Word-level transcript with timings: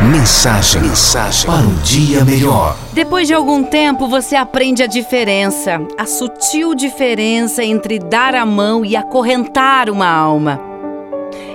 Mensagem, 0.00 0.80
mensagem 0.82 1.44
para 1.44 1.66
um 1.66 1.74
dia 1.82 2.24
melhor. 2.24 2.78
Depois 2.92 3.26
de 3.26 3.34
algum 3.34 3.64
tempo, 3.64 4.06
você 4.06 4.36
aprende 4.36 4.80
a 4.80 4.86
diferença, 4.86 5.80
a 5.98 6.06
sutil 6.06 6.72
diferença 6.72 7.64
entre 7.64 7.98
dar 7.98 8.32
a 8.36 8.46
mão 8.46 8.84
e 8.84 8.94
acorrentar 8.94 9.90
uma 9.90 10.08
alma. 10.08 10.60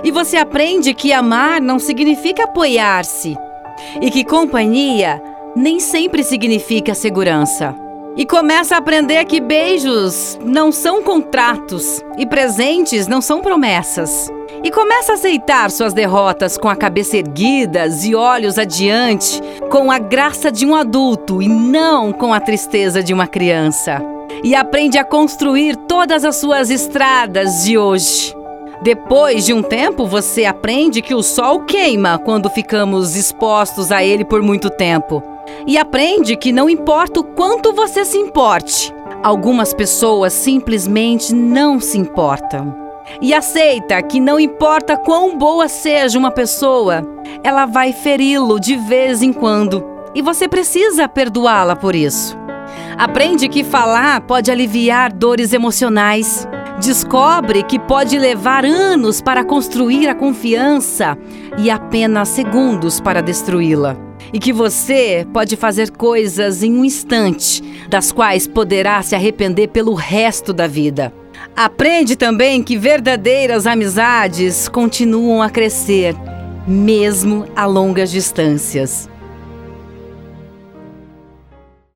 E 0.04 0.10
você 0.10 0.36
aprende 0.36 0.92
que 0.92 1.10
amar 1.10 1.58
não 1.58 1.78
significa 1.78 2.44
apoiar-se 2.44 3.34
e 3.98 4.10
que 4.10 4.22
companhia 4.22 5.22
nem 5.56 5.80
sempre 5.80 6.22
significa 6.22 6.94
segurança. 6.94 7.74
E 8.14 8.26
começa 8.26 8.74
a 8.74 8.78
aprender 8.78 9.24
que 9.24 9.40
beijos 9.40 10.38
não 10.44 10.70
são 10.70 11.02
contratos 11.02 12.04
e 12.18 12.26
presentes 12.26 13.06
não 13.06 13.22
são 13.22 13.40
promessas. 13.40 14.30
E 14.64 14.70
começa 14.70 15.12
a 15.12 15.14
aceitar 15.16 15.70
suas 15.70 15.92
derrotas 15.92 16.56
com 16.56 16.70
a 16.70 16.74
cabeça 16.74 17.18
erguida 17.18 17.86
e 18.02 18.14
olhos 18.14 18.58
adiante, 18.58 19.38
com 19.70 19.92
a 19.92 19.98
graça 19.98 20.50
de 20.50 20.64
um 20.64 20.74
adulto 20.74 21.42
e 21.42 21.46
não 21.46 22.14
com 22.14 22.32
a 22.32 22.40
tristeza 22.40 23.02
de 23.02 23.12
uma 23.12 23.26
criança. 23.26 24.02
E 24.42 24.54
aprende 24.54 24.96
a 24.96 25.04
construir 25.04 25.76
todas 25.76 26.24
as 26.24 26.36
suas 26.36 26.70
estradas 26.70 27.64
de 27.64 27.76
hoje. 27.76 28.34
Depois 28.80 29.44
de 29.44 29.52
um 29.52 29.62
tempo, 29.62 30.06
você 30.06 30.46
aprende 30.46 31.02
que 31.02 31.14
o 31.14 31.22
sol 31.22 31.60
queima 31.60 32.18
quando 32.18 32.48
ficamos 32.48 33.16
expostos 33.16 33.92
a 33.92 34.02
ele 34.02 34.24
por 34.24 34.40
muito 34.40 34.70
tempo 34.70 35.22
e 35.66 35.76
aprende 35.76 36.36
que 36.36 36.52
não 36.52 36.70
importa 36.70 37.20
o 37.20 37.24
quanto 37.24 37.74
você 37.74 38.02
se 38.02 38.16
importe, 38.16 38.94
algumas 39.22 39.74
pessoas 39.74 40.32
simplesmente 40.32 41.34
não 41.34 41.78
se 41.78 41.98
importam. 41.98 42.83
E 43.20 43.34
aceita 43.34 44.02
que 44.02 44.20
não 44.20 44.40
importa 44.40 44.96
quão 44.96 45.36
boa 45.36 45.68
seja 45.68 46.18
uma 46.18 46.30
pessoa, 46.30 47.02
ela 47.42 47.66
vai 47.66 47.92
feri-lo 47.92 48.58
de 48.58 48.76
vez 48.76 49.22
em 49.22 49.32
quando 49.32 49.84
e 50.14 50.22
você 50.22 50.46
precisa 50.46 51.08
perdoá-la 51.08 51.74
por 51.74 51.94
isso. 51.94 52.38
Aprende 52.96 53.48
que 53.48 53.64
falar 53.64 54.20
pode 54.22 54.50
aliviar 54.50 55.12
dores 55.12 55.52
emocionais. 55.52 56.48
Descobre 56.80 57.62
que 57.62 57.78
pode 57.78 58.18
levar 58.18 58.64
anos 58.64 59.20
para 59.20 59.44
construir 59.44 60.08
a 60.08 60.14
confiança 60.14 61.16
e 61.58 61.70
apenas 61.70 62.28
segundos 62.28 63.00
para 63.00 63.20
destruí-la 63.20 63.96
e 64.32 64.38
que 64.38 64.52
você 64.52 65.26
pode 65.32 65.56
fazer 65.56 65.90
coisas 65.90 66.62
em 66.62 66.76
um 66.76 66.84
instante, 66.84 67.62
das 67.88 68.10
quais 68.10 68.46
poderá 68.46 69.00
se 69.02 69.14
arrepender 69.14 69.68
pelo 69.68 69.94
resto 69.94 70.52
da 70.52 70.66
vida. 70.66 71.12
Aprende 71.56 72.16
também 72.16 72.62
que 72.62 72.76
verdadeiras 72.76 73.66
amizades 73.66 74.68
continuam 74.68 75.40
a 75.40 75.48
crescer, 75.48 76.14
mesmo 76.66 77.46
a 77.54 77.64
longas 77.64 78.10
distâncias. 78.10 79.08